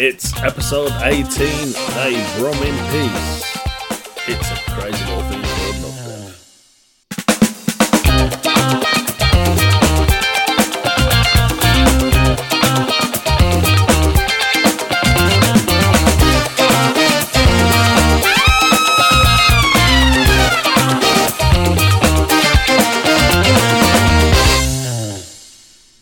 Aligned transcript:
It's 0.00 0.32
episode 0.44 0.92
18, 1.02 1.24
They 1.26 2.14
Brum 2.38 2.54
in 2.62 2.76
Peace. 2.92 3.56
It's 4.28 4.48
a 4.48 4.56
crazy 4.70 5.04
little 5.06 5.22
thing. 5.24 5.42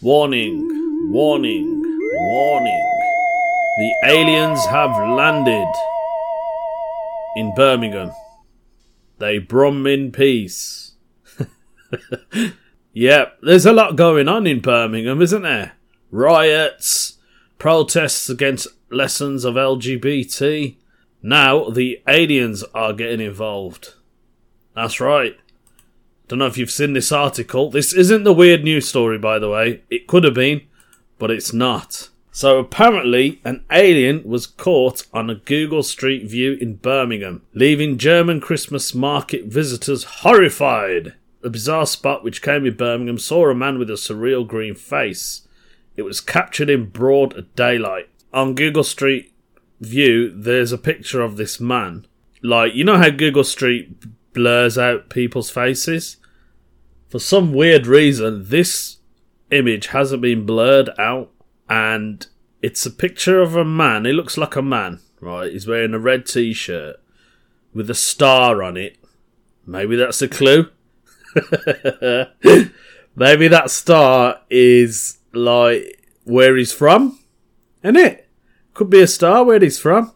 Warning, 0.02 1.10
warning, 1.10 1.82
warning. 2.12 2.95
The 3.78 3.94
aliens 4.04 4.64
have 4.66 4.90
landed 5.06 5.70
in 7.36 7.54
Birmingham. 7.54 8.10
They 9.18 9.38
brum 9.38 9.86
in 9.86 10.12
peace. 10.12 10.92
yep, 12.94 13.36
there's 13.42 13.66
a 13.66 13.74
lot 13.74 13.96
going 13.96 14.28
on 14.28 14.46
in 14.46 14.60
Birmingham, 14.60 15.20
isn't 15.20 15.42
there? 15.42 15.72
Riots, 16.10 17.18
protests 17.58 18.30
against 18.30 18.68
lessons 18.90 19.44
of 19.44 19.56
LGBT. 19.56 20.76
Now 21.22 21.68
the 21.68 22.00
aliens 22.08 22.64
are 22.74 22.94
getting 22.94 23.20
involved. 23.20 23.92
That's 24.74 25.00
right. 25.00 25.36
Don't 26.28 26.38
know 26.38 26.46
if 26.46 26.56
you've 26.56 26.70
seen 26.70 26.94
this 26.94 27.12
article. 27.12 27.70
This 27.70 27.92
isn't 27.92 28.24
the 28.24 28.32
weird 28.32 28.64
news 28.64 28.88
story, 28.88 29.18
by 29.18 29.38
the 29.38 29.50
way. 29.50 29.82
It 29.90 30.06
could 30.06 30.24
have 30.24 30.32
been, 30.32 30.62
but 31.18 31.30
it's 31.30 31.52
not. 31.52 32.08
So 32.36 32.58
apparently, 32.58 33.40
an 33.46 33.64
alien 33.70 34.22
was 34.22 34.46
caught 34.46 35.06
on 35.10 35.30
a 35.30 35.36
Google 35.36 35.82
Street 35.82 36.28
View 36.28 36.52
in 36.60 36.76
Birmingham, 36.76 37.40
leaving 37.54 37.96
German 37.96 38.42
Christmas 38.42 38.94
market 38.94 39.46
visitors 39.46 40.04
horrified. 40.04 41.14
The 41.40 41.48
bizarre 41.48 41.86
spot 41.86 42.22
which 42.22 42.42
came 42.42 42.66
in 42.66 42.76
Birmingham 42.76 43.16
saw 43.16 43.48
a 43.48 43.54
man 43.54 43.78
with 43.78 43.88
a 43.88 43.94
surreal 43.94 44.46
green 44.46 44.74
face. 44.74 45.48
It 45.96 46.02
was 46.02 46.20
captured 46.20 46.68
in 46.68 46.90
broad 46.90 47.46
daylight. 47.56 48.10
On 48.34 48.54
Google 48.54 48.84
Street 48.84 49.32
View, 49.80 50.30
there's 50.30 50.72
a 50.72 50.76
picture 50.76 51.22
of 51.22 51.38
this 51.38 51.58
man. 51.58 52.06
Like, 52.42 52.74
you 52.74 52.84
know 52.84 52.98
how 52.98 53.08
Google 53.08 53.44
Street 53.44 54.34
blurs 54.34 54.76
out 54.76 55.08
people's 55.08 55.48
faces? 55.48 56.18
For 57.08 57.18
some 57.18 57.54
weird 57.54 57.86
reason, 57.86 58.50
this 58.50 58.98
image 59.50 59.86
hasn't 59.86 60.20
been 60.20 60.44
blurred 60.44 60.90
out 60.98 61.30
and 61.68 62.26
it's 62.62 62.86
a 62.86 62.90
picture 62.90 63.40
of 63.40 63.56
a 63.56 63.64
man. 63.64 64.04
He 64.04 64.12
looks 64.12 64.36
like 64.36 64.56
a 64.56 64.62
man, 64.62 65.00
right? 65.20 65.52
He's 65.52 65.66
wearing 65.66 65.94
a 65.94 65.98
red 65.98 66.26
t 66.26 66.52
shirt 66.52 66.96
with 67.74 67.90
a 67.90 67.94
star 67.94 68.62
on 68.62 68.76
it. 68.76 68.96
Maybe 69.66 69.96
that's 69.96 70.22
a 70.22 70.28
clue. 70.28 70.70
Maybe 73.16 73.48
that 73.48 73.70
star 73.70 74.40
is 74.50 75.18
like 75.32 76.02
where 76.24 76.56
he's 76.56 76.72
from, 76.72 77.18
isn't 77.82 77.96
it? 77.96 78.28
Could 78.74 78.90
be 78.90 79.00
a 79.00 79.06
star 79.06 79.44
where 79.44 79.60
he's 79.60 79.78
from. 79.78 80.12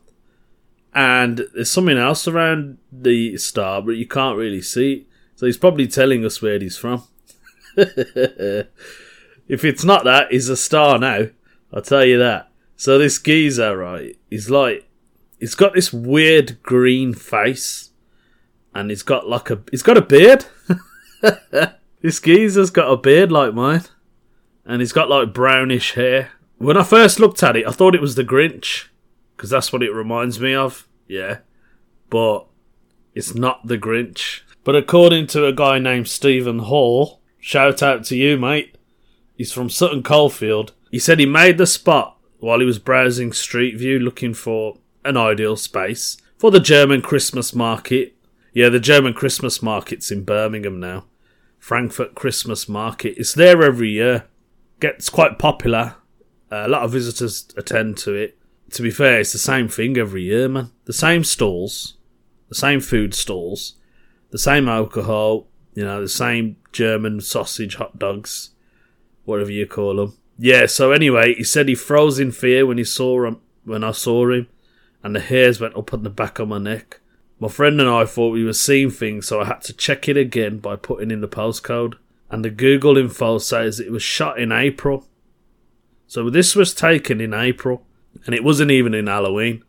And 0.94 1.46
there's 1.54 1.70
something 1.70 1.96
else 1.96 2.26
around 2.26 2.78
the 2.90 3.36
star, 3.38 3.80
but 3.80 3.92
you 3.92 4.06
can't 4.06 4.36
really 4.36 4.62
see. 4.62 5.06
So 5.36 5.46
he's 5.46 5.56
probably 5.56 5.86
telling 5.86 6.24
us 6.24 6.42
where 6.42 6.58
he's 6.58 6.76
from. 6.76 7.04
if 7.76 8.66
it's 9.48 9.84
not 9.84 10.04
that, 10.04 10.32
he's 10.32 10.48
a 10.48 10.56
star 10.56 10.98
now. 10.98 11.28
I'll 11.72 11.82
tell 11.82 12.04
you 12.04 12.18
that. 12.18 12.50
So 12.76 12.98
this 12.98 13.18
geezer, 13.18 13.76
right, 13.76 14.16
he's 14.30 14.50
like, 14.50 14.88
he's 15.38 15.54
got 15.54 15.74
this 15.74 15.92
weird 15.92 16.62
green 16.62 17.14
face, 17.14 17.90
and 18.74 18.90
he's 18.90 19.02
got 19.02 19.28
like 19.28 19.50
a, 19.50 19.62
he's 19.70 19.82
got 19.82 19.98
a 19.98 20.02
beard. 20.02 20.46
this 22.00 22.20
geezer's 22.20 22.70
got 22.70 22.90
a 22.90 22.96
beard 22.96 23.30
like 23.30 23.54
mine, 23.54 23.84
and 24.64 24.80
he's 24.80 24.92
got 24.92 25.10
like 25.10 25.34
brownish 25.34 25.92
hair. 25.92 26.30
When 26.58 26.76
I 26.76 26.82
first 26.82 27.20
looked 27.20 27.42
at 27.42 27.56
it, 27.56 27.66
I 27.66 27.70
thought 27.70 27.94
it 27.94 28.00
was 28.00 28.14
the 28.14 28.24
Grinch, 28.24 28.88
because 29.36 29.50
that's 29.50 29.72
what 29.72 29.82
it 29.82 29.92
reminds 29.92 30.40
me 30.40 30.54
of. 30.54 30.86
Yeah, 31.06 31.38
but 32.08 32.46
it's 33.14 33.34
not 33.34 33.66
the 33.66 33.78
Grinch. 33.78 34.40
But 34.64 34.76
according 34.76 35.26
to 35.28 35.46
a 35.46 35.52
guy 35.52 35.78
named 35.78 36.08
Stephen 36.08 36.60
Hall, 36.60 37.20
shout 37.38 37.82
out 37.82 38.04
to 38.04 38.16
you, 38.16 38.36
mate. 38.36 38.76
He's 39.36 39.52
from 39.52 39.70
Sutton 39.70 40.02
Coldfield. 40.02 40.72
He 40.90 40.98
said 40.98 41.18
he 41.18 41.26
made 41.26 41.58
the 41.58 41.66
spot 41.66 42.18
while 42.38 42.58
he 42.58 42.66
was 42.66 42.78
browsing 42.78 43.32
Street 43.32 43.78
View 43.78 43.98
looking 43.98 44.34
for 44.34 44.78
an 45.04 45.16
ideal 45.16 45.56
space 45.56 46.16
for 46.36 46.50
the 46.50 46.60
German 46.60 47.02
Christmas 47.02 47.54
market. 47.54 48.14
Yeah, 48.52 48.68
the 48.68 48.80
German 48.80 49.14
Christmas 49.14 49.62
market's 49.62 50.10
in 50.10 50.24
Birmingham 50.24 50.80
now. 50.80 51.04
Frankfurt 51.58 52.14
Christmas 52.14 52.68
market. 52.68 53.14
It's 53.16 53.34
there 53.34 53.62
every 53.62 53.90
year. 53.90 54.24
Gets 54.80 55.10
quite 55.10 55.38
popular. 55.38 55.96
Uh, 56.50 56.64
a 56.66 56.68
lot 56.68 56.82
of 56.82 56.90
visitors 56.90 57.46
attend 57.56 57.98
to 57.98 58.14
it. 58.14 58.38
To 58.72 58.82
be 58.82 58.90
fair, 58.90 59.20
it's 59.20 59.32
the 59.32 59.38
same 59.38 59.68
thing 59.68 59.96
every 59.96 60.22
year, 60.22 60.48
man. 60.48 60.70
The 60.86 60.92
same 60.92 61.22
stalls, 61.22 61.98
the 62.48 62.54
same 62.54 62.80
food 62.80 63.14
stalls, 63.14 63.74
the 64.30 64.38
same 64.38 64.68
alcohol, 64.68 65.48
you 65.74 65.84
know, 65.84 66.00
the 66.00 66.08
same 66.08 66.56
German 66.72 67.20
sausage 67.20 67.76
hot 67.76 67.98
dogs, 67.98 68.50
whatever 69.24 69.50
you 69.50 69.66
call 69.66 69.96
them. 69.96 70.16
Yeah. 70.42 70.66
So 70.66 70.90
anyway, 70.90 71.34
he 71.34 71.44
said 71.44 71.68
he 71.68 71.74
froze 71.74 72.18
in 72.18 72.32
fear 72.32 72.64
when 72.64 72.78
he 72.78 72.84
saw 72.84 73.26
him. 73.26 73.40
When 73.64 73.84
I 73.84 73.90
saw 73.92 74.30
him, 74.30 74.48
and 75.02 75.14
the 75.14 75.20
hairs 75.20 75.60
went 75.60 75.76
up 75.76 75.92
on 75.92 76.02
the 76.02 76.10
back 76.10 76.38
of 76.38 76.48
my 76.48 76.58
neck. 76.58 77.00
My 77.38 77.48
friend 77.48 77.78
and 77.78 77.90
I 77.90 78.06
thought 78.06 78.32
we 78.32 78.44
were 78.44 78.54
seeing 78.54 78.90
things, 78.90 79.28
so 79.28 79.40
I 79.40 79.44
had 79.44 79.60
to 79.62 79.74
check 79.74 80.08
it 80.08 80.16
again 80.16 80.58
by 80.58 80.76
putting 80.76 81.10
in 81.10 81.20
the 81.20 81.28
postcode. 81.28 81.94
And 82.30 82.42
the 82.42 82.50
Google 82.50 82.96
info 82.96 83.38
says 83.38 83.78
it 83.78 83.92
was 83.92 84.02
shot 84.02 84.40
in 84.40 84.50
April. 84.50 85.06
So 86.06 86.30
this 86.30 86.56
was 86.56 86.74
taken 86.74 87.20
in 87.20 87.34
April, 87.34 87.86
and 88.24 88.34
it 88.34 88.42
wasn't 88.42 88.70
even 88.70 88.94
in 88.94 89.08
Halloween. 89.08 89.62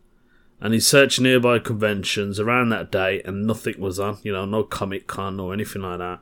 And 0.58 0.72
he 0.72 0.80
searched 0.80 1.20
nearby 1.20 1.58
conventions 1.58 2.40
around 2.40 2.70
that 2.70 2.90
day, 2.90 3.20
and 3.26 3.46
nothing 3.46 3.78
was 3.78 4.00
on. 4.00 4.18
You 4.22 4.32
know, 4.32 4.46
no 4.46 4.62
Comic 4.62 5.06
Con 5.06 5.38
or 5.38 5.52
anything 5.52 5.82
like 5.82 5.98
that. 5.98 6.20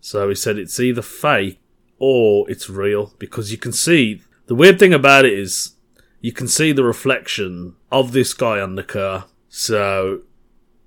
So 0.00 0.28
he 0.28 0.34
said 0.34 0.56
it's 0.58 0.80
either 0.80 1.02
fake 1.02 1.60
or 1.98 2.48
it's 2.50 2.70
real 2.70 3.14
because 3.18 3.50
you 3.50 3.58
can 3.58 3.72
see 3.72 4.22
the 4.46 4.54
weird 4.54 4.78
thing 4.78 4.94
about 4.94 5.24
it 5.24 5.38
is 5.38 5.74
you 6.20 6.32
can 6.32 6.48
see 6.48 6.72
the 6.72 6.84
reflection 6.84 7.76
of 7.92 8.12
this 8.12 8.34
guy 8.34 8.60
on 8.60 8.74
the 8.74 8.82
car. 8.82 9.26
So 9.48 10.22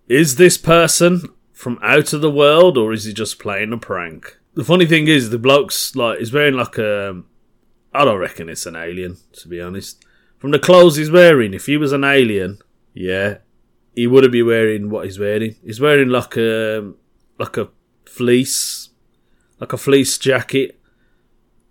is 0.08 0.36
this 0.36 0.58
person 0.58 1.30
from 1.54 1.80
out 1.82 2.12
of 2.12 2.22
the 2.22 2.32
world 2.32 2.78
or 2.78 2.92
is 2.92 3.06
he 3.06 3.14
just 3.14 3.40
playing 3.40 3.72
a 3.72 3.78
prank? 3.78 4.38
The 4.54 4.64
funny 4.64 4.86
thing 4.86 5.08
is 5.08 5.30
the 5.30 5.40
bloke's 5.40 5.96
like 5.96 6.20
he's 6.20 6.34
wearing 6.34 6.56
like 6.56 6.78
a 6.78 7.24
I 7.94 8.06
don't 8.06 8.20
reckon 8.20 8.50
it's 8.50 8.66
an 8.66 8.76
alien, 8.76 9.18
to 9.34 9.48
be 9.48 9.62
honest. 9.62 10.04
From 10.38 10.52
the 10.52 10.60
clothes 10.60 10.96
he's 10.96 11.12
wearing, 11.12 11.54
if 11.54 11.66
he 11.66 11.78
was 11.78 11.92
an 11.92 12.04
alien, 12.04 12.60
yeah, 12.94 13.38
he 13.94 14.08
wouldn't 14.08 14.34
be 14.34 14.44
wearing 14.44 14.90
what 14.90 15.06
he's 15.06 15.20
wearing. 15.20 15.56
He's 15.64 15.80
wearing 15.80 16.10
like 16.10 16.36
a 16.36 16.94
like 17.38 17.58
a 17.58 17.70
fleece, 18.06 18.90
like 19.60 19.74
a 19.74 19.78
fleece 19.78 20.18
jacket, 20.18 20.81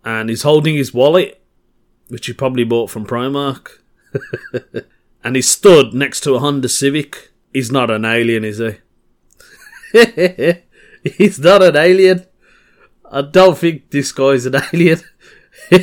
and 0.05 0.29
he's 0.29 0.43
holding 0.43 0.75
his 0.75 0.95
wallet, 0.95 1.43
which 2.09 2.27
he 2.27 2.33
probably 2.33 2.65
bought 2.65 2.91
from 2.91 3.07
Primark. 3.07 3.79
and 5.25 5.37
he 5.37 5.43
stood 5.43 5.95
next 5.95 6.21
to 6.21 6.35
a 6.35 6.39
Honda 6.39 6.69
Civic. 6.69 7.33
He's 7.53 7.71
not 7.71 7.91
an 7.91 8.05
alien, 8.05 8.45
is 8.45 8.59
he? 8.59 8.79
he's 11.05 11.39
not 11.39 11.63
an 11.63 11.77
alien. 11.77 12.27
I 13.11 13.23
don't 13.23 13.59
think 13.59 13.91
this 13.91 14.13
guy's 14.13 14.47
an 14.47 14.57
alien. 14.73 15.01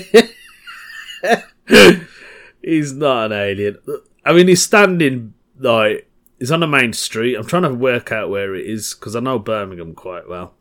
he's 2.61 2.93
not 2.93 3.31
an 3.31 3.37
alien. 3.37 3.77
I 4.25 4.33
mean, 4.33 4.47
he's 4.47 4.63
standing 4.63 5.33
like 5.59 6.09
he's 6.39 6.51
on 6.51 6.61
the 6.61 6.67
main 6.67 6.93
street. 6.93 7.35
I'm 7.35 7.45
trying 7.45 7.63
to 7.63 7.73
work 7.73 8.11
out 8.11 8.29
where 8.29 8.55
it 8.55 8.65
is 8.65 8.93
because 8.93 9.15
I 9.15 9.19
know 9.19 9.39
Birmingham 9.39 9.93
quite 9.93 10.29
well, 10.29 10.53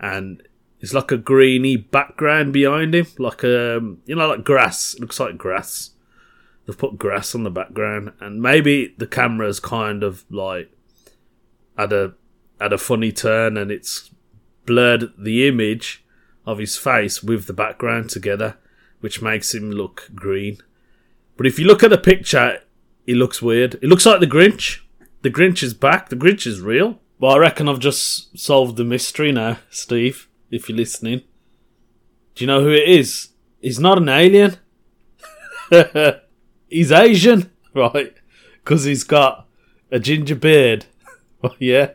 and 0.00 0.42
it's 0.80 0.94
like 0.94 1.10
a 1.10 1.16
greeny 1.16 1.76
background 1.76 2.52
behind 2.52 2.94
him, 2.94 3.06
like 3.18 3.42
um, 3.44 4.00
you 4.06 4.14
know, 4.14 4.28
like 4.28 4.44
grass. 4.44 4.94
It 4.94 5.00
looks 5.00 5.18
like 5.18 5.36
grass. 5.36 5.90
They've 6.66 6.78
put 6.78 6.98
grass 6.98 7.34
on 7.34 7.44
the 7.44 7.50
background, 7.50 8.12
and 8.20 8.42
maybe 8.42 8.94
the 8.98 9.06
camera's 9.06 9.60
kind 9.60 10.02
of 10.02 10.24
like 10.30 10.70
had 11.76 11.92
a 11.92 12.14
had 12.60 12.72
a 12.72 12.78
funny 12.78 13.12
turn, 13.12 13.56
and 13.56 13.70
it's 13.70 14.10
blurred 14.66 15.12
the 15.16 15.48
image 15.48 16.04
of 16.46 16.58
his 16.58 16.76
face 16.76 17.22
with 17.22 17.46
the 17.46 17.52
background 17.52 18.10
together, 18.10 18.56
which 19.00 19.22
makes 19.22 19.54
him 19.54 19.70
look 19.70 20.10
green. 20.14 20.58
But 21.36 21.46
if 21.46 21.58
you 21.58 21.66
look 21.66 21.82
at 21.82 21.90
the 21.90 21.98
picture, 21.98 22.60
he 23.06 23.14
looks 23.14 23.40
weird. 23.40 23.74
It 23.76 23.84
looks 23.84 24.06
like 24.06 24.20
the 24.20 24.26
Grinch. 24.26 24.80
The 25.22 25.30
Grinch 25.30 25.62
is 25.62 25.74
back. 25.74 26.08
The 26.08 26.16
Grinch 26.16 26.46
is 26.46 26.60
real. 26.60 27.00
Well, 27.18 27.32
I 27.32 27.38
reckon 27.38 27.68
I've 27.68 27.80
just 27.80 28.38
solved 28.38 28.76
the 28.76 28.84
mystery 28.84 29.32
now, 29.32 29.58
Steve, 29.70 30.27
if 30.50 30.68
you're 30.68 30.76
listening. 30.76 31.22
Do 32.34 32.44
you 32.44 32.46
know 32.46 32.62
who 32.62 32.70
it 32.70 32.88
is? 32.88 33.30
He's 33.60 33.80
not 33.80 33.98
an 33.98 34.08
alien. 34.08 34.56
he's 36.68 36.92
Asian, 36.92 37.50
right? 37.74 38.14
Because 38.62 38.84
he's 38.84 39.04
got 39.04 39.46
a 39.90 39.98
ginger 39.98 40.36
beard. 40.36 40.86
yeah. 41.58 41.90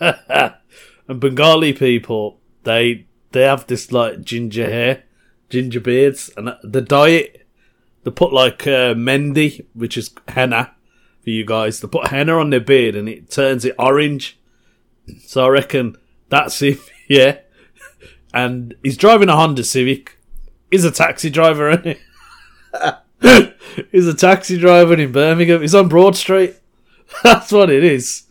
and 0.00 1.20
Bengali 1.20 1.72
people, 1.72 2.40
they 2.64 3.06
they 3.32 3.42
have 3.42 3.66
this 3.66 3.92
like 3.92 4.22
ginger 4.22 4.66
hair, 4.66 5.04
ginger 5.48 5.80
beards, 5.80 6.30
and 6.36 6.54
the 6.62 6.80
diet 6.80 7.46
they 8.06 8.12
put 8.12 8.32
like 8.32 8.64
uh, 8.68 8.94
mehndi, 8.94 9.66
which 9.74 9.96
is 9.96 10.12
henna 10.28 10.72
for 11.24 11.30
you 11.30 11.44
guys. 11.44 11.80
They 11.80 11.88
put 11.88 12.06
henna 12.06 12.38
on 12.38 12.50
their 12.50 12.60
beard 12.60 12.94
and 12.94 13.08
it 13.08 13.28
turns 13.28 13.64
it 13.64 13.74
orange. 13.80 14.38
So 15.24 15.44
I 15.44 15.48
reckon 15.48 15.96
that's 16.28 16.62
it. 16.62 16.78
Yeah. 17.08 17.38
And 18.36 18.74
he's 18.82 18.98
driving 18.98 19.30
a 19.30 19.34
Honda 19.34 19.64
Civic. 19.64 20.18
He's 20.70 20.84
a 20.84 20.90
taxi 20.90 21.30
driver, 21.30 21.70
isn't 21.70 21.96
he? 23.22 23.52
he's 23.90 24.06
a 24.06 24.12
taxi 24.12 24.58
driver 24.58 24.92
in 24.92 25.10
Birmingham. 25.10 25.62
He's 25.62 25.74
on 25.74 25.88
Broad 25.88 26.16
Street. 26.16 26.54
That's 27.22 27.50
what 27.50 27.70
it 27.70 27.82
is. 27.82 28.24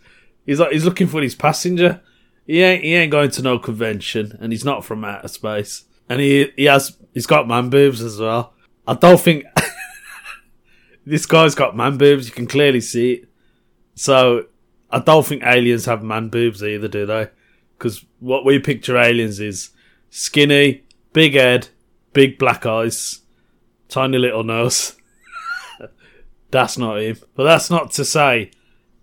He's 0.46 0.60
like 0.60 0.72
he's 0.72 0.86
looking 0.86 1.07
for 1.07 1.24
his 1.24 1.34
passenger. 1.34 2.02
He 2.46 2.62
ain't 2.62 2.84
he 2.84 2.94
ain't 2.94 3.12
going 3.12 3.31
to 3.31 3.42
no 3.42 3.57
convention, 3.57 4.38
and 4.40 4.52
he's 4.52 4.63
not 4.63 4.86
from 4.86 5.04
outer 5.04 5.28
space. 5.28 5.86
And 6.07 6.22
he 6.22 6.54
he 6.56 6.66
has 6.66 6.96
he's 7.16 7.25
got 7.25 7.48
man 7.48 7.72
boobs 7.72 8.04
as 8.04 8.19
well. 8.19 8.54
I 8.88 8.94
don't 8.94 9.19
think 9.19 9.46
this 11.07 11.25
guy's 11.25 11.56
got 11.56 11.75
man 11.75 11.98
boobs. 11.98 12.28
You 12.28 12.31
can 12.31 12.46
clearly 12.46 12.81
see 12.81 13.13
it. 13.13 13.30
So 13.96 14.46
I 14.92 15.00
don't 15.00 15.25
think 15.25 15.42
aliens 15.44 15.86
have 15.86 16.04
man 16.04 16.30
boobs 16.30 16.63
either, 16.63 16.88
do 16.88 17.07
they? 17.07 17.30
Because 17.75 18.06
what 18.19 18.46
we 18.46 18.60
picture 18.60 18.98
aliens 18.98 19.40
is 19.40 19.72
skinny, 20.16 20.82
big 21.12 21.34
head, 21.34 21.68
big 22.14 22.40
black 22.40 22.66
eyes, 22.66 23.22
tiny 23.90 24.18
little 24.18 24.44
nose. 24.44 24.96
that's 26.52 26.78
not 26.78 27.02
him. 27.02 27.18
But 27.36 27.44
that's 27.44 27.70
not 27.70 27.92
to 27.92 28.06
say 28.06 28.52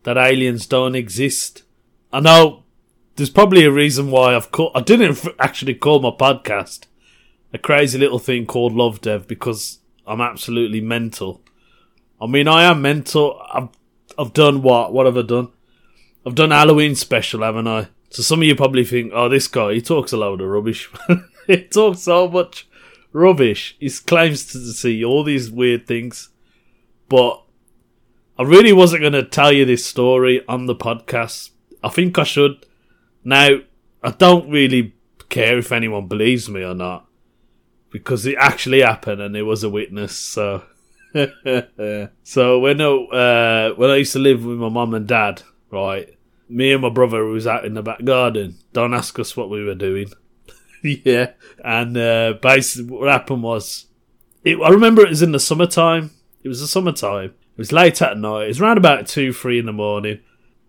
that 0.04 0.16
aliens 0.16 0.66
don't 0.66 0.94
exist. 0.94 1.64
I 2.12 2.20
know 2.20 2.64
there's 3.16 3.28
probably 3.28 3.64
a 3.64 3.70
reason 3.70 4.10
why 4.10 4.34
I've 4.34 4.50
called. 4.50 4.72
I 4.74 4.80
didn't 4.80 5.22
actually 5.38 5.74
call 5.74 6.00
my 6.00 6.10
podcast 6.10 6.86
a 7.52 7.58
crazy 7.58 7.98
little 7.98 8.18
thing 8.18 8.46
called 8.46 8.72
Love 8.72 9.02
Dev 9.02 9.28
because 9.28 9.80
I'm 10.06 10.22
absolutely 10.22 10.80
mental. 10.80 11.42
I 12.22 12.26
mean, 12.26 12.48
I 12.48 12.64
am 12.64 12.80
mental. 12.80 13.38
I've 13.52 13.68
I've 14.18 14.32
done 14.32 14.62
what? 14.62 14.94
What 14.94 15.04
have 15.04 15.18
I 15.18 15.22
done? 15.22 15.48
I've 16.24 16.34
done 16.34 16.52
Halloween 16.52 16.94
special, 16.94 17.42
haven't 17.42 17.68
I? 17.68 17.88
So 18.12 18.22
some 18.22 18.42
of 18.42 18.44
you 18.46 18.54
probably 18.54 18.84
think, 18.84 19.12
oh, 19.14 19.30
this 19.30 19.48
guy, 19.48 19.72
he 19.72 19.80
talks 19.80 20.12
a 20.12 20.18
load 20.18 20.42
of 20.42 20.48
rubbish. 20.48 20.90
he 21.46 21.62
talks 21.62 22.00
so 22.00 22.28
much 22.28 22.68
rubbish. 23.10 23.74
He 23.80 23.88
claims 23.88 24.44
to 24.52 24.58
see 24.58 25.02
all 25.02 25.24
these 25.24 25.50
weird 25.50 25.86
things. 25.86 26.28
But 27.08 27.42
I 28.38 28.42
really 28.42 28.74
wasn't 28.74 29.00
going 29.00 29.14
to 29.14 29.24
tell 29.24 29.50
you 29.50 29.64
this 29.64 29.86
story 29.86 30.44
on 30.46 30.66
the 30.66 30.74
podcast. 30.74 31.52
I 31.82 31.88
think 31.88 32.18
I 32.18 32.24
should. 32.24 32.66
Now, 33.24 33.60
I 34.02 34.10
don't 34.10 34.50
really 34.50 34.94
care 35.30 35.56
if 35.56 35.72
anyone 35.72 36.06
believes 36.06 36.50
me 36.50 36.62
or 36.62 36.74
not. 36.74 37.06
Because 37.90 38.26
it 38.26 38.36
actually 38.38 38.82
happened 38.82 39.22
and 39.22 39.34
there 39.34 39.46
was 39.46 39.64
a 39.64 39.70
witness, 39.70 40.14
so. 40.14 40.64
so 42.22 42.58
when 42.58 42.80
I, 42.82 42.86
uh, 42.86 43.74
when 43.74 43.90
I 43.90 43.96
used 43.96 44.12
to 44.12 44.18
live 44.18 44.44
with 44.44 44.58
my 44.58 44.68
mum 44.68 44.92
and 44.92 45.06
dad, 45.06 45.42
right, 45.70 46.14
me 46.48 46.72
and 46.72 46.82
my 46.82 46.90
brother 46.90 47.24
was 47.24 47.46
out 47.46 47.64
in 47.64 47.74
the 47.74 47.82
back 47.82 48.04
garden. 48.04 48.56
Don't 48.72 48.94
ask 48.94 49.18
us 49.18 49.36
what 49.36 49.50
we 49.50 49.64
were 49.64 49.74
doing. 49.74 50.10
yeah, 50.82 51.32
and 51.64 51.96
uh, 51.96 52.34
basically 52.40 52.92
what 52.92 53.10
happened 53.10 53.42
was, 53.42 53.86
it, 54.44 54.58
I 54.60 54.70
remember 54.70 55.02
it 55.02 55.10
was 55.10 55.22
in 55.22 55.32
the 55.32 55.40
summertime. 55.40 56.10
It 56.42 56.48
was 56.48 56.60
the 56.60 56.66
summertime. 56.66 57.34
It 57.52 57.58
was 57.58 57.72
late 57.72 58.02
at 58.02 58.18
night. 58.18 58.44
It 58.44 58.48
was 58.48 58.60
around 58.60 58.78
about 58.78 59.06
two, 59.06 59.32
three 59.32 59.58
in 59.58 59.66
the 59.66 59.72
morning, 59.72 60.20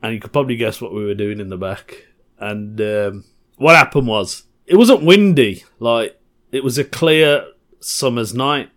and 0.01 0.13
you 0.13 0.19
could 0.19 0.33
probably 0.33 0.55
guess 0.55 0.81
what 0.81 0.93
we 0.93 1.03
were 1.03 1.15
doing 1.15 1.39
in 1.39 1.49
the 1.49 1.57
back. 1.57 2.05
And 2.37 2.79
um, 2.81 3.25
what 3.57 3.75
happened 3.75 4.07
was, 4.07 4.43
it 4.67 4.75
wasn't 4.75 5.03
windy. 5.03 5.63
Like 5.79 6.19
it 6.51 6.63
was 6.63 6.77
a 6.77 6.83
clear 6.83 7.47
summer's 7.79 8.33
night. 8.33 8.69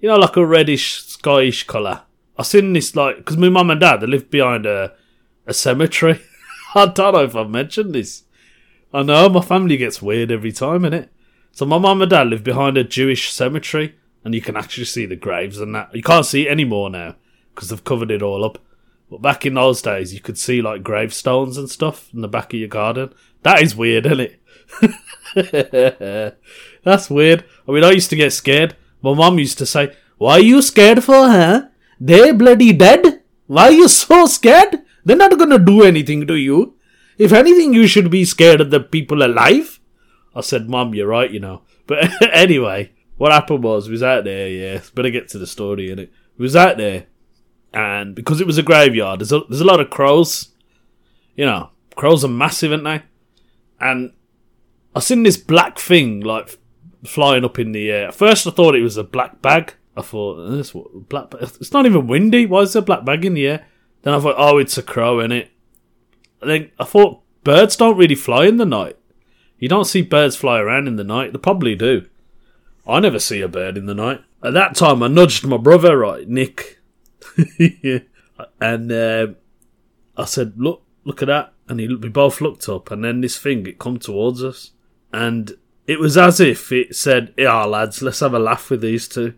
You 0.00 0.08
know, 0.08 0.16
like 0.16 0.36
a 0.36 0.46
reddish, 0.46 1.02
skyish 1.02 1.66
colour. 1.66 2.02
I 2.38 2.42
seen 2.42 2.72
this 2.72 2.96
like 2.96 3.18
because 3.18 3.36
my 3.36 3.50
mum 3.50 3.70
and 3.70 3.80
dad 3.80 4.00
they 4.00 4.06
lived 4.06 4.30
behind 4.30 4.66
a 4.66 4.94
a 5.46 5.54
cemetery. 5.54 6.20
I 6.74 6.86
don't 6.86 7.14
know 7.14 7.24
if 7.24 7.36
I've 7.36 7.50
mentioned 7.50 7.94
this. 7.94 8.24
I 8.92 9.02
know 9.02 9.28
my 9.28 9.40
family 9.40 9.76
gets 9.76 10.02
weird 10.02 10.30
every 10.30 10.52
time, 10.52 10.82
innit? 10.82 11.08
So 11.52 11.64
my 11.66 11.78
mum 11.78 12.02
and 12.02 12.10
dad 12.10 12.28
live 12.28 12.44
behind 12.44 12.76
a 12.76 12.84
Jewish 12.84 13.32
cemetery, 13.32 13.96
and 14.24 14.34
you 14.34 14.40
can 14.40 14.56
actually 14.56 14.84
see 14.84 15.06
the 15.06 15.16
graves 15.16 15.60
and 15.60 15.74
that. 15.74 15.94
You 15.94 16.02
can't 16.02 16.26
see 16.26 16.46
it 16.46 16.50
anymore 16.50 16.90
now 16.90 17.16
because 17.54 17.68
they've 17.68 17.84
covered 17.84 18.10
it 18.10 18.22
all 18.22 18.44
up. 18.44 18.58
But 19.10 19.22
back 19.22 19.44
in 19.44 19.54
those 19.54 19.82
days, 19.82 20.14
you 20.14 20.20
could 20.20 20.38
see 20.38 20.62
like 20.62 20.84
gravestones 20.84 21.56
and 21.56 21.68
stuff 21.68 22.08
in 22.14 22.20
the 22.20 22.28
back 22.28 22.52
of 22.52 22.60
your 22.60 22.68
garden. 22.68 23.12
That 23.42 23.62
is 23.62 23.74
weird, 23.74 24.06
isn't 24.06 24.20
it? 24.20 24.36
That's 26.84 27.10
weird. 27.10 27.44
I 27.66 27.72
mean, 27.72 27.84
I 27.84 27.90
used 27.90 28.10
to 28.10 28.16
get 28.16 28.32
scared. 28.32 28.76
My 29.02 29.14
mum 29.14 29.38
used 29.38 29.58
to 29.58 29.66
say, 29.66 29.96
"Why 30.18 30.34
are 30.34 30.40
you 30.40 30.62
scared 30.62 31.02
for, 31.02 31.28
huh? 31.28 31.68
They're 31.98 32.34
bloody 32.34 32.72
dead. 32.72 33.22
Why 33.46 33.64
are 33.64 33.72
you 33.72 33.88
so 33.88 34.26
scared? 34.26 34.82
They're 35.04 35.16
not 35.16 35.38
gonna 35.38 35.58
do 35.58 35.82
anything 35.82 36.26
to 36.26 36.34
you. 36.34 36.74
If 37.18 37.32
anything, 37.32 37.74
you 37.74 37.86
should 37.86 38.10
be 38.10 38.24
scared 38.24 38.60
of 38.60 38.70
the 38.70 38.80
people 38.80 39.22
alive." 39.22 39.80
I 40.34 40.40
said, 40.42 40.68
"Mum, 40.68 40.94
you're 40.94 41.08
right, 41.08 41.30
you 41.30 41.40
know." 41.40 41.62
But 41.86 42.10
anyway, 42.32 42.92
what 43.16 43.32
happened 43.32 43.64
was, 43.64 43.88
we 43.88 43.92
was 43.92 44.02
out 44.02 44.24
there. 44.24 44.48
Yeah, 44.48 44.80
better 44.94 45.10
get 45.10 45.28
to 45.28 45.38
the 45.38 45.46
story. 45.46 45.88
innit? 45.88 46.10
We 46.38 46.44
was 46.44 46.56
out 46.56 46.76
there, 46.76 47.06
and 47.72 48.14
because 48.14 48.40
it 48.40 48.46
was 48.46 48.58
a 48.58 48.62
graveyard, 48.62 49.20
there's 49.20 49.32
a, 49.32 49.40
there's 49.48 49.60
a 49.60 49.66
lot 49.66 49.80
of 49.80 49.90
crows. 49.90 50.48
You 51.36 51.46
know, 51.46 51.70
crows 51.96 52.24
are 52.24 52.28
massive, 52.28 52.72
aren't 52.72 52.84
they? 52.84 53.02
And 53.80 54.12
I 54.94 55.00
seen 55.00 55.22
this 55.22 55.36
black 55.36 55.78
thing 55.78 56.20
like 56.20 56.58
flying 57.04 57.44
up 57.44 57.58
in 57.58 57.72
the 57.72 57.90
air. 57.90 58.08
At 58.08 58.14
first, 58.14 58.46
I 58.46 58.50
thought 58.50 58.74
it 58.74 58.82
was 58.82 58.96
a 58.96 59.04
black 59.04 59.40
bag. 59.42 59.74
I 59.96 60.02
thought 60.02 60.50
this 60.50 60.74
what 60.74 61.08
black. 61.08 61.30
Bag? 61.30 61.42
It's 61.60 61.72
not 61.72 61.86
even 61.86 62.06
windy. 62.06 62.46
Why 62.46 62.60
is 62.60 62.72
there 62.72 62.82
a 62.82 62.84
black 62.84 63.04
bag 63.04 63.24
in 63.24 63.34
the 63.34 63.46
air? 63.46 63.66
Then 64.02 64.14
I 64.14 64.20
thought, 64.20 64.36
oh, 64.38 64.58
it's 64.58 64.78
a 64.78 64.82
crow 64.82 65.20
in 65.20 65.32
it. 65.32 65.50
Then 66.42 66.70
I 66.78 66.84
thought 66.84 67.22
birds 67.44 67.76
don't 67.76 67.98
really 67.98 68.14
fly 68.14 68.46
in 68.46 68.56
the 68.56 68.66
night. 68.66 68.96
You 69.58 69.68
don't 69.68 69.84
see 69.84 70.02
birds 70.02 70.36
fly 70.36 70.58
around 70.58 70.88
in 70.88 70.96
the 70.96 71.04
night. 71.04 71.32
They 71.32 71.38
probably 71.38 71.74
do. 71.74 72.06
I 72.86 72.98
never 73.00 73.18
see 73.18 73.42
a 73.42 73.48
bird 73.48 73.76
in 73.76 73.86
the 73.86 73.94
night. 73.94 74.22
At 74.42 74.54
that 74.54 74.74
time, 74.74 75.02
I 75.02 75.08
nudged 75.08 75.46
my 75.46 75.58
brother, 75.58 75.98
right, 75.98 76.26
Nick, 76.26 76.80
and 78.60 78.90
uh, 78.90 79.26
I 80.16 80.24
said, 80.24 80.54
"Look, 80.56 80.82
look 81.04 81.20
at 81.20 81.26
that." 81.26 81.52
And 81.68 81.78
he, 81.78 81.94
we 81.94 82.08
both 82.08 82.40
looked 82.40 82.68
up, 82.68 82.90
and 82.90 83.04
then 83.04 83.20
this 83.20 83.38
thing 83.38 83.66
it 83.66 83.78
come 83.78 83.98
towards 83.98 84.42
us, 84.42 84.72
and 85.12 85.52
it 85.86 86.00
was 86.00 86.16
as 86.16 86.40
if 86.40 86.72
it 86.72 86.96
said, 86.96 87.34
"Yeah, 87.36 87.64
lads, 87.64 88.00
let's 88.00 88.20
have 88.20 88.32
a 88.32 88.38
laugh 88.38 88.70
with 88.70 88.80
these 88.80 89.06
two. 89.06 89.34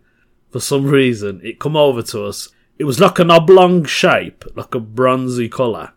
For 0.50 0.60
some 0.60 0.86
reason, 0.86 1.40
it 1.42 1.58
come 1.58 1.76
over 1.76 2.02
to 2.02 2.24
us. 2.24 2.48
It 2.82 2.86
was 2.86 2.98
like 2.98 3.20
an 3.20 3.30
oblong 3.30 3.84
shape, 3.84 4.44
like 4.56 4.74
a 4.74 4.80
bronzy 4.80 5.48
colour, 5.48 5.92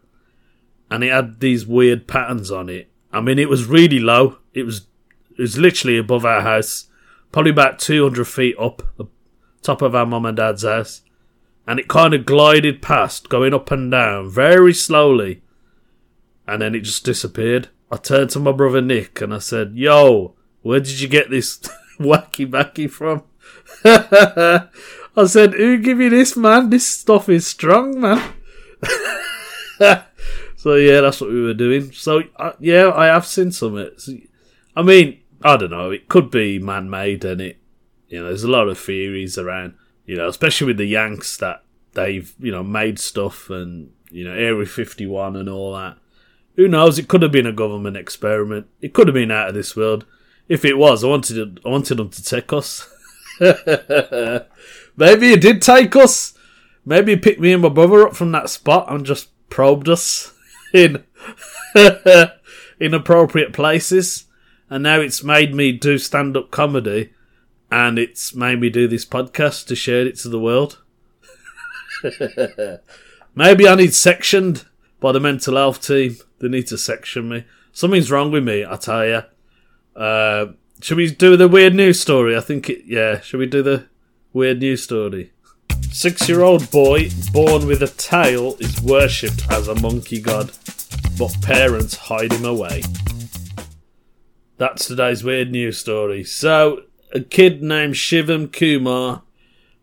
and 0.92 1.04
it 1.04 1.12
had 1.12 1.40
these 1.40 1.66
weird 1.66 2.08
patterns 2.08 2.52
on 2.52 2.70
it. 2.70 2.92
I 3.12 3.22
mean, 3.22 3.40
it 3.40 3.50
was 3.50 3.66
really 3.66 4.00
low. 4.00 4.38
It 4.54 4.68
was 4.68 4.86
it 5.32 5.42
was 5.42 5.58
literally 5.58 5.98
above 5.98 6.26
our 6.26 6.42
house, 6.42 6.88
probably 7.32 7.50
about 7.50 7.80
two 7.80 8.04
hundred 8.04 8.26
feet 8.26 8.56
up 8.60 8.84
the 8.98 9.06
top 9.64 9.82
of 9.82 9.96
our 9.96 10.06
mum 10.06 10.28
and 10.28 10.38
dad's 10.38 10.62
house 10.62 11.02
and 11.68 11.80
it 11.80 11.88
kind 11.88 12.14
of 12.14 12.26
glided 12.26 12.82
past, 12.82 13.30
going 13.30 13.54
up 13.54 13.72
and 13.72 13.92
down 13.92 14.30
very 14.30 14.74
slowly, 14.74 15.42
and 16.48 16.62
then 16.62 16.76
it 16.76 16.82
just 16.82 17.04
disappeared. 17.04 17.70
I 17.92 17.98
turned 17.98 18.30
to 18.32 18.40
my 18.40 18.52
brother 18.52 18.82
Nick 18.82 19.22
and 19.22 19.34
I 19.34 19.40
said, 19.40 19.74
Yo, 19.74 20.36
where 20.62 20.80
did 20.80 21.00
you 21.00 21.08
get 21.08 21.30
this 21.30 21.58
wacky 22.00 22.50
backy 22.50 22.88
from? 22.88 23.24
I 25.18 25.26
said, 25.26 25.54
Who 25.54 25.78
give 25.78 26.00
you 26.00 26.10
this, 26.10 26.36
man? 26.36 26.70
This 26.70 26.88
stuff 26.88 27.30
is 27.30 27.48
strong, 27.48 28.00
man. 28.00 28.34
so, 30.56 30.76
yeah, 30.76 31.02
that's 31.02 31.22
what 31.22 31.32
we 31.32 31.42
were 31.42 31.54
doing. 31.54 31.92
So, 31.92 32.24
uh, 32.36 32.54
yeah, 32.60 32.92
I 32.94 33.08
have 33.08 33.26
seen 33.26 33.52
some. 33.52 33.78
It. 33.78 34.02
I 34.76 34.82
mean, 34.82 35.20
I 35.44 35.58
don't 35.58 35.72
know. 35.72 35.92
It 35.92 36.10
could 36.10 36.30
be 36.30 36.60
man 36.60 36.90
made, 36.90 37.24
and 37.24 37.42
it, 37.42 37.58
you 38.10 38.20
know, 38.20 38.26
there's 38.26 38.44
a 38.44 38.52
lot 38.52 38.68
of 38.68 38.78
theories 38.78 39.38
around 39.38 39.76
you 40.06 40.16
know, 40.16 40.28
especially 40.28 40.68
with 40.68 40.78
the 40.78 40.86
Yanks 40.86 41.38
that 41.38 41.64
they've, 41.94 42.34
you 42.40 42.52
know, 42.52 42.64
made 42.64 43.00
stuff 43.00 43.50
and, 43.50 43.92
you 44.12 44.24
know, 44.24 44.34
Area 44.34 44.66
51 44.66 45.36
and 45.36 45.50
all 45.50 45.74
that. 45.74 45.98
Who 46.56 46.68
knows? 46.68 46.98
It 46.98 47.08
could 47.08 47.22
have 47.22 47.32
been 47.32 47.48
a 47.48 47.52
government 47.52 47.98
experiment. 47.98 48.68
It 48.82 48.94
could 48.94 49.08
have 49.08 49.14
been 49.14 49.32
out 49.32 49.50
of 49.50 49.56
this 49.56 49.76
world. 49.76 50.06
If 50.48 50.64
it 50.64 50.78
was, 50.78 51.04
I 51.04 51.08
wanted, 51.08 51.60
I 51.66 51.70
wanted 51.70 51.96
them 51.96 52.10
to 52.10 52.24
take 52.24 52.54
us. 52.54 52.88
Maybe 54.98 55.30
he 55.30 55.36
did 55.36 55.62
take 55.62 55.96
us. 55.96 56.34
Maybe 56.86 57.14
he 57.14 57.20
picked 57.20 57.40
me 57.40 57.54
and 57.54 57.62
my 57.62 57.70
brother 57.70 58.08
up 58.08 58.16
from 58.16 58.32
that 58.32 58.50
spot 58.50 58.92
and 58.92 59.06
just 59.06 59.30
probed 59.50 59.90
us 59.90 60.34
in 60.74 61.04
inappropriate 62.80 63.54
places. 63.54 64.26
And 64.70 64.84
now 64.84 65.00
it's 65.00 65.24
made 65.24 65.54
me 65.54 65.72
do 65.72 65.98
stand 65.98 66.36
up 66.36 66.52
comedy 66.52 67.14
and 67.72 68.00
it's 68.00 68.36
made 68.36 68.60
me 68.60 68.70
do 68.70 68.88
this 68.88 69.06
podcast 69.06 69.68
to 69.68 69.76
share 69.76 70.06
it 70.06 70.16
to 70.18 70.30
the 70.30 70.40
world. 70.40 70.82
Maybe 73.36 73.68
I 73.68 73.76
need 73.76 73.94
sectioned 73.94 74.66
by 75.00 75.12
the 75.12 75.20
mental 75.20 75.56
health 75.56 75.86
team. 75.86 76.18
They 76.40 76.48
need 76.48 76.68
to 76.68 76.78
section 76.78 77.30
me. 77.30 77.46
Something's 77.72 78.12
wrong 78.12 78.32
with 78.32 78.44
me, 78.44 78.66
I 78.66 78.76
tell 78.78 79.06
you. 79.06 79.22
Uh, 79.96 80.54
should 80.82 80.98
we 80.98 81.12
do 81.12 81.36
the 81.36 81.48
weird 81.48 81.76
news 81.76 82.00
story? 82.00 82.38
I 82.38 82.42
think 82.42 82.70
it, 82.70 82.86
yeah. 82.86 83.20
Should 83.22 83.40
we 83.40 83.46
do 83.46 83.62
the 83.62 83.88
weird 84.36 84.60
news 84.60 84.84
story? 84.84 85.32
Six 85.92 86.28
year 86.28 86.42
old 86.42 86.70
boy 86.70 87.10
born 87.32 87.66
with 87.66 87.82
a 87.82 87.88
tail 87.88 88.58
is 88.60 88.82
worshipped 88.82 89.50
as 89.50 89.70
a 89.70 89.80
monkey 89.80 90.20
god, 90.20 90.52
but 91.18 91.42
parents 91.42 91.96
hide 91.96 92.34
him 92.34 92.44
away. 92.44 92.84
That's 94.58 94.88
today's 94.88 95.24
weird 95.24 95.52
news 95.52 95.78
story. 95.78 96.26
So, 96.26 96.82
a 97.14 97.22
kid 97.22 97.64
named 97.64 97.96
Shivam 97.96 98.52
Kumar 98.52 99.24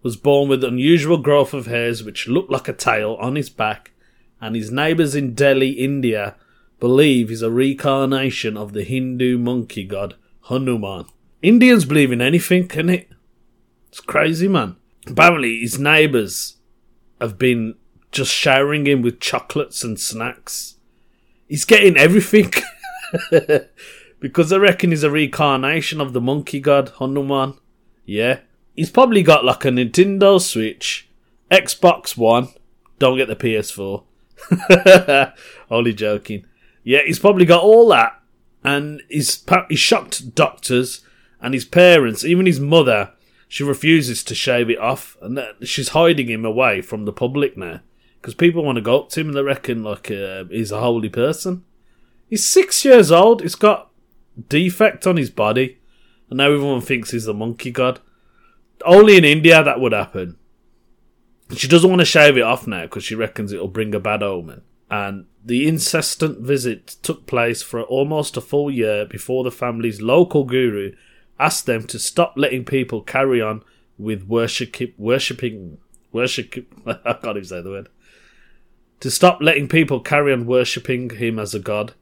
was 0.02 0.16
born 0.16 0.50
with 0.50 0.62
unusual 0.62 1.16
growth 1.16 1.54
of 1.54 1.66
hairs 1.66 2.02
which 2.02 2.28
looked 2.28 2.50
like 2.50 2.68
a 2.68 2.74
tail 2.74 3.16
on 3.20 3.36
his 3.36 3.48
back, 3.48 3.92
and 4.38 4.54
his 4.54 4.70
neighbours 4.70 5.14
in 5.14 5.34
Delhi, 5.34 5.70
India, 5.70 6.34
believe 6.78 7.30
he's 7.30 7.40
a 7.40 7.50
reincarnation 7.50 8.58
of 8.58 8.74
the 8.74 8.84
Hindu 8.84 9.38
monkey 9.38 9.84
god 9.84 10.16
Hanuman. 10.42 11.06
Indians 11.40 11.86
believe 11.86 12.12
in 12.12 12.20
anything, 12.20 12.68
can 12.68 12.90
it? 12.90 13.08
It's 13.92 14.00
crazy, 14.00 14.48
man. 14.48 14.76
Apparently, 15.06 15.60
his 15.60 15.78
neighbours 15.78 16.56
have 17.20 17.36
been 17.36 17.74
just 18.10 18.32
showering 18.32 18.86
him 18.86 19.02
with 19.02 19.20
chocolates 19.20 19.84
and 19.84 20.00
snacks. 20.00 20.76
He's 21.46 21.66
getting 21.66 21.98
everything. 21.98 22.50
because 24.18 24.50
I 24.50 24.56
reckon 24.56 24.92
he's 24.92 25.02
a 25.02 25.10
reincarnation 25.10 26.00
of 26.00 26.14
the 26.14 26.22
monkey 26.22 26.58
god 26.58 26.92
Hanuman. 26.98 27.58
Yeah. 28.06 28.40
He's 28.74 28.90
probably 28.90 29.22
got 29.22 29.44
like 29.44 29.66
a 29.66 29.68
Nintendo 29.68 30.40
Switch, 30.40 31.10
Xbox 31.50 32.16
One. 32.16 32.48
Don't 32.98 33.18
get 33.18 33.28
the 33.28 33.36
PS4. 33.36 34.04
Only 35.70 35.92
joking. 35.92 36.46
Yeah, 36.82 37.00
he's 37.04 37.18
probably 37.18 37.44
got 37.44 37.62
all 37.62 37.88
that, 37.88 38.18
and 38.64 39.02
he's 39.10 39.44
he's 39.68 39.78
shocked 39.78 40.34
doctors 40.34 41.02
and 41.42 41.52
his 41.52 41.66
parents, 41.66 42.24
even 42.24 42.46
his 42.46 42.58
mother. 42.58 43.12
She 43.52 43.64
refuses 43.64 44.24
to 44.24 44.34
shave 44.34 44.70
it 44.70 44.78
off, 44.78 45.18
and 45.20 45.38
she's 45.62 45.90
hiding 45.90 46.30
him 46.30 46.42
away 46.42 46.80
from 46.80 47.04
the 47.04 47.12
public 47.12 47.54
now 47.54 47.80
because 48.18 48.32
people 48.34 48.64
want 48.64 48.76
to 48.76 48.82
go 48.82 49.00
up 49.00 49.10
to 49.10 49.20
him 49.20 49.26
and 49.26 49.36
they 49.36 49.42
reckon 49.42 49.82
like 49.82 50.10
uh, 50.10 50.44
he's 50.44 50.72
a 50.72 50.80
holy 50.80 51.10
person. 51.10 51.62
He's 52.30 52.48
six 52.48 52.82
years 52.82 53.12
old. 53.12 53.42
He's 53.42 53.54
got 53.54 53.90
defect 54.48 55.06
on 55.06 55.18
his 55.18 55.28
body, 55.28 55.80
and 56.30 56.38
now 56.38 56.46
everyone 56.46 56.80
thinks 56.80 57.10
he's 57.10 57.26
the 57.26 57.34
monkey 57.34 57.70
god. 57.70 58.00
Only 58.86 59.18
in 59.18 59.24
India 59.26 59.62
that 59.62 59.80
would 59.80 59.92
happen. 59.92 60.38
She 61.54 61.68
doesn't 61.68 61.90
want 61.90 62.00
to 62.00 62.06
shave 62.06 62.38
it 62.38 62.42
off 62.42 62.66
now 62.66 62.84
because 62.84 63.04
she 63.04 63.14
reckons 63.14 63.52
it'll 63.52 63.68
bring 63.68 63.94
a 63.94 64.00
bad 64.00 64.22
omen. 64.22 64.62
And 64.90 65.26
the 65.44 65.68
incessant 65.68 66.38
visit 66.38 66.96
took 67.02 67.26
place 67.26 67.60
for 67.60 67.82
almost 67.82 68.38
a 68.38 68.40
full 68.40 68.70
year 68.70 69.04
before 69.04 69.44
the 69.44 69.50
family's 69.50 70.00
local 70.00 70.44
guru 70.44 70.94
asked 71.42 71.66
them 71.66 71.86
to 71.88 71.98
stop 71.98 72.34
letting 72.36 72.64
people 72.64 73.02
carry 73.02 73.42
on 73.42 73.62
with 73.98 74.24
worship, 74.24 74.76
worshipping, 74.96 75.78
worship. 76.12 76.54
I 76.86 77.14
can't 77.14 77.36
even 77.36 77.44
say 77.44 77.60
the 77.60 77.70
word. 77.70 77.88
To 79.00 79.10
stop 79.10 79.40
letting 79.40 79.68
people 79.68 80.00
carry 80.00 80.32
on 80.32 80.46
worshipping 80.46 81.10
him 81.10 81.38
as 81.38 81.54
a 81.54 81.58
god. 81.58 81.94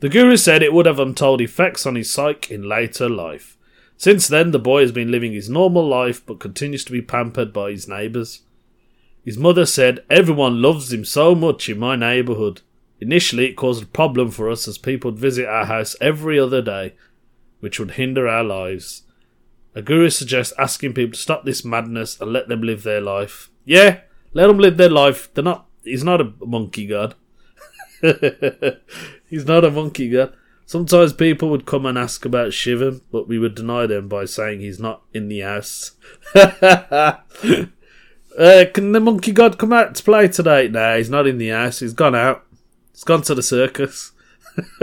The 0.00 0.08
guru 0.10 0.36
said 0.36 0.62
it 0.62 0.74
would 0.74 0.86
have 0.86 0.98
untold 0.98 1.40
effects 1.40 1.86
on 1.86 1.94
his 1.94 2.12
psyche 2.12 2.54
in 2.54 2.68
later 2.68 3.08
life. 3.08 3.56
Since 3.96 4.28
then, 4.28 4.50
the 4.50 4.58
boy 4.58 4.82
has 4.82 4.92
been 4.92 5.10
living 5.10 5.32
his 5.32 5.48
normal 5.48 5.86
life 5.86 6.24
but 6.26 6.40
continues 6.40 6.84
to 6.84 6.92
be 6.92 7.00
pampered 7.00 7.52
by 7.52 7.70
his 7.70 7.88
neighbours. 7.88 8.42
His 9.24 9.38
mother 9.38 9.64
said, 9.64 10.04
Everyone 10.10 10.60
loves 10.60 10.92
him 10.92 11.04
so 11.04 11.34
much 11.34 11.70
in 11.70 11.78
my 11.78 11.96
neighbourhood. 11.96 12.60
Initially, 13.00 13.46
it 13.46 13.56
caused 13.56 13.82
a 13.82 13.86
problem 13.86 14.30
for 14.30 14.50
us 14.50 14.68
as 14.68 14.76
people 14.76 15.10
would 15.10 15.20
visit 15.20 15.46
our 15.46 15.64
house 15.64 15.96
every 16.00 16.38
other 16.38 16.60
day, 16.60 16.94
which 17.64 17.80
would 17.80 17.92
hinder 17.92 18.28
our 18.28 18.44
lives. 18.44 19.04
A 19.74 19.80
guru 19.80 20.10
suggests 20.10 20.52
asking 20.58 20.92
people 20.92 21.14
to 21.14 21.18
stop 21.18 21.46
this 21.46 21.64
madness 21.64 22.20
and 22.20 22.30
let 22.30 22.48
them 22.48 22.60
live 22.60 22.82
their 22.82 23.00
life. 23.00 23.48
Yeah, 23.64 24.00
let 24.34 24.48
them 24.48 24.58
live 24.58 24.76
their 24.76 24.90
life. 24.90 25.32
They're 25.32 25.42
not. 25.42 25.66
He's 25.82 26.04
not 26.04 26.20
a 26.20 26.34
monkey 26.44 26.86
god. 26.86 27.14
he's 29.30 29.46
not 29.46 29.64
a 29.64 29.70
monkey 29.70 30.10
god. 30.10 30.34
Sometimes 30.66 31.14
people 31.14 31.48
would 31.48 31.64
come 31.64 31.86
and 31.86 31.96
ask 31.96 32.26
about 32.26 32.48
Shivam, 32.48 33.00
but 33.10 33.26
we 33.26 33.38
would 33.38 33.54
deny 33.54 33.86
them 33.86 34.08
by 34.08 34.26
saying 34.26 34.60
he's 34.60 34.78
not 34.78 35.02
in 35.14 35.28
the 35.28 35.40
house. 35.40 35.92
uh, 36.34 37.16
can 38.38 38.92
the 38.92 39.00
monkey 39.00 39.32
god 39.32 39.58
come 39.58 39.72
out 39.72 39.94
to 39.94 40.02
play 40.02 40.28
today? 40.28 40.68
No, 40.68 40.98
he's 40.98 41.08
not 41.08 41.26
in 41.26 41.38
the 41.38 41.48
house. 41.48 41.80
He's 41.80 41.94
gone 41.94 42.14
out. 42.14 42.44
He's 42.92 43.04
gone 43.04 43.22
to 43.22 43.34
the 43.34 43.42
circus. 43.42 44.12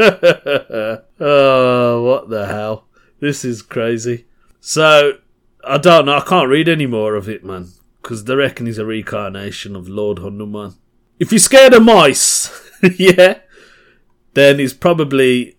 oh, 1.20 2.04
what 2.04 2.30
the 2.30 2.46
hell? 2.48 2.88
This 3.20 3.46
is 3.46 3.62
crazy. 3.62 4.26
So, 4.60 5.14
I 5.64 5.78
don't 5.78 6.06
know. 6.06 6.18
I 6.18 6.22
can't 6.22 6.50
read 6.50 6.68
any 6.68 6.88
more 6.88 7.16
of 7.16 7.30
it, 7.30 7.44
man. 7.44 7.70
Because 8.02 8.24
they 8.26 8.36
reckon 8.36 8.66
he's 8.66 8.78
a 8.78 8.86
reincarnation 8.86 9.76
of 9.76 9.88
Lord 9.88 10.20
Hanuman. 10.20 10.76
If 11.20 11.32
you're 11.32 11.40
scared 11.40 11.74
of 11.74 11.84
mice, 11.84 12.50
yeah, 12.98 13.40
then 14.34 14.60
he's 14.60 14.74
probably 14.74 15.58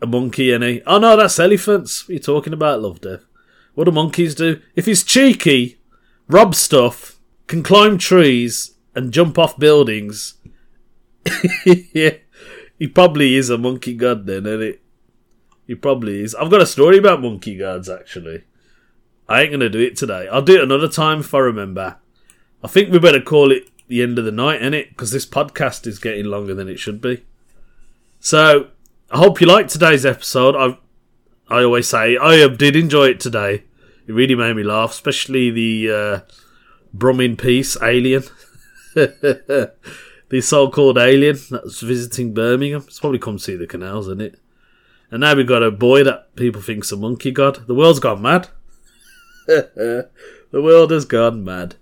a 0.00 0.06
monkey, 0.06 0.52
any? 0.52 0.80
Oh 0.86 0.98
no, 0.98 1.16
that's 1.16 1.40
elephants. 1.40 2.04
What 2.04 2.10
are 2.10 2.12
you 2.14 2.18
talking 2.20 2.52
about, 2.52 2.80
Love 2.80 3.00
Dev? 3.00 3.26
What 3.74 3.84
do 3.84 3.90
monkeys 3.90 4.36
do? 4.36 4.60
If 4.76 4.86
he's 4.86 5.02
cheeky, 5.02 5.80
rob 6.28 6.54
stuff, 6.54 7.18
can 7.48 7.64
climb 7.64 7.98
trees, 7.98 8.74
and 8.94 9.12
jump 9.12 9.38
off 9.38 9.58
buildings, 9.58 10.34
yeah, 11.64 12.14
he 12.78 12.86
probably 12.86 13.34
is 13.34 13.50
a 13.50 13.58
monkey 13.58 13.94
god 13.94 14.26
then, 14.26 14.46
isn't 14.46 14.62
it? 14.62 14.82
He 15.66 15.74
probably 15.74 16.22
is. 16.22 16.34
I've 16.34 16.50
got 16.50 16.60
a 16.60 16.66
story 16.66 16.98
about 16.98 17.22
monkey 17.22 17.56
gods 17.56 17.88
actually. 17.88 18.44
I 19.28 19.42
ain't 19.42 19.52
gonna 19.52 19.70
do 19.70 19.80
it 19.80 19.96
today. 19.96 20.28
I'll 20.28 20.42
do 20.42 20.56
it 20.56 20.62
another 20.62 20.88
time 20.88 21.20
if 21.20 21.32
I 21.32 21.38
remember. 21.38 21.96
I 22.62 22.68
think 22.68 22.90
we 22.90 22.98
better 22.98 23.20
call 23.20 23.50
it 23.50 23.68
the 23.88 24.02
end 24.02 24.18
of 24.18 24.24
the 24.24 24.32
night, 24.32 24.60
innit? 24.60 24.90
Because 24.90 25.10
this 25.10 25.26
podcast 25.26 25.86
is 25.86 25.98
getting 25.98 26.26
longer 26.26 26.54
than 26.54 26.68
it 26.68 26.78
should 26.78 27.00
be. 27.00 27.24
So, 28.20 28.68
I 29.10 29.18
hope 29.18 29.40
you 29.40 29.46
liked 29.46 29.70
today's 29.70 30.06
episode. 30.06 30.56
I 30.56 30.78
I 31.48 31.62
always 31.62 31.88
say 31.88 32.16
I 32.16 32.46
did 32.48 32.76
enjoy 32.76 33.06
it 33.06 33.20
today. 33.20 33.64
It 34.06 34.12
really 34.12 34.34
made 34.34 34.56
me 34.56 34.62
laugh, 34.62 34.90
especially 34.90 35.50
the 35.50 35.90
uh, 35.90 36.20
brumming 36.92 37.36
piece 37.36 37.76
alien. 37.82 38.24
the 40.34 40.40
so-called 40.40 40.98
alien 40.98 41.38
that's 41.48 41.80
visiting 41.80 42.34
Birmingham. 42.34 42.82
It's 42.88 42.98
probably 42.98 43.20
come 43.20 43.36
to 43.36 43.42
see 43.42 43.54
the 43.54 43.68
canals, 43.68 44.08
isn't 44.08 44.20
it? 44.20 44.40
And 45.08 45.20
now 45.20 45.36
we've 45.36 45.46
got 45.46 45.62
a 45.62 45.70
boy 45.70 46.02
that 46.02 46.34
people 46.34 46.60
think's 46.60 46.90
a 46.90 46.96
monkey 46.96 47.30
god. 47.30 47.68
The 47.68 47.74
world's 47.74 48.00
gone 48.00 48.20
mad. 48.20 48.48
the 49.46 50.10
world 50.50 50.90
has 50.90 51.04
gone 51.04 51.44
mad. 51.44 51.76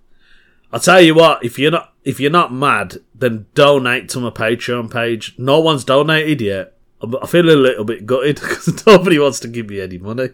I'll 0.70 0.80
tell 0.80 1.00
you 1.00 1.14
what, 1.14 1.42
if 1.42 1.58
you're 1.58 1.70
not 1.70 1.94
if 2.04 2.20
you're 2.20 2.30
not 2.30 2.52
mad, 2.52 2.98
then 3.14 3.46
donate 3.54 4.10
to 4.10 4.20
my 4.20 4.28
Patreon 4.28 4.92
page. 4.92 5.34
No 5.38 5.58
one's 5.58 5.84
donated 5.84 6.42
yet. 6.42 6.76
I 7.00 7.26
feel 7.26 7.48
a 7.48 7.56
little 7.56 7.84
bit 7.84 8.04
gutted 8.04 8.34
because 8.42 8.86
nobody 8.86 9.18
wants 9.18 9.40
to 9.40 9.48
give 9.48 9.70
me 9.70 9.80
any 9.80 9.96
money. 9.96 10.28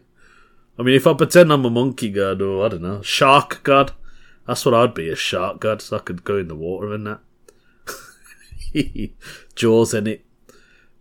I 0.76 0.82
mean, 0.82 0.96
if 0.96 1.06
I 1.06 1.14
pretend 1.14 1.52
I'm 1.52 1.64
a 1.64 1.70
monkey 1.70 2.10
god 2.10 2.42
or 2.42 2.66
I 2.66 2.68
don't 2.70 2.82
know, 2.82 3.00
shark 3.00 3.60
god, 3.62 3.92
that's 4.44 4.64
what 4.64 4.74
I'd 4.74 4.92
be 4.92 5.08
a 5.08 5.14
shark 5.14 5.60
god, 5.60 5.80
so 5.80 5.98
I 5.98 6.00
could 6.00 6.24
go 6.24 6.36
in 6.36 6.48
the 6.48 6.56
water 6.56 6.92
and 6.92 7.06
that. 7.06 7.20
Jaws 9.54 9.94
in 9.94 10.06
it. 10.06 10.24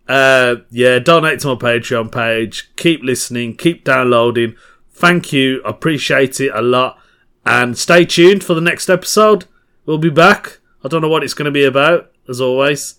Uh, 0.06 0.56
yeah, 0.70 0.98
donate 0.98 1.40
to 1.40 1.48
my 1.48 1.54
Patreon 1.54 2.10
page. 2.10 2.70
Keep 2.76 3.02
listening, 3.02 3.56
keep 3.56 3.84
downloading. 3.84 4.56
Thank 4.90 5.32
you, 5.32 5.62
I 5.64 5.70
appreciate 5.70 6.40
it 6.40 6.50
a 6.54 6.62
lot. 6.62 6.98
And 7.44 7.78
stay 7.78 8.04
tuned 8.04 8.42
for 8.42 8.54
the 8.54 8.60
next 8.60 8.88
episode. 8.88 9.46
We'll 9.86 9.98
be 9.98 10.10
back. 10.10 10.58
I 10.84 10.88
don't 10.88 11.02
know 11.02 11.08
what 11.08 11.24
it's 11.24 11.34
going 11.34 11.46
to 11.46 11.50
be 11.50 11.64
about, 11.64 12.10
as 12.28 12.40
always. 12.40 12.98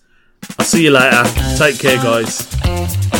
I'll 0.58 0.64
see 0.64 0.84
you 0.84 0.90
later. 0.90 1.24
Take 1.56 1.78
care, 1.78 1.96
guys. 1.96 3.19